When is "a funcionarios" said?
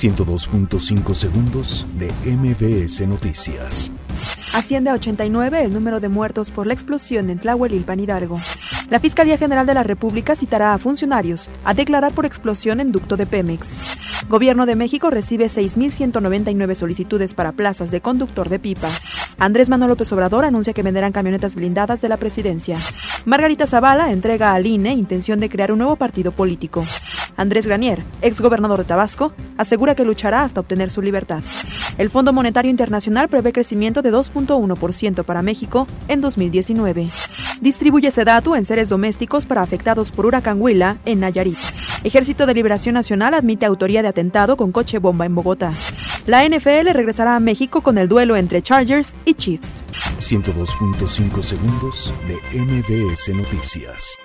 10.72-11.50